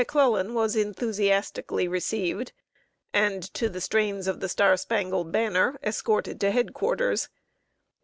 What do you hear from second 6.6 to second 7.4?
quarters.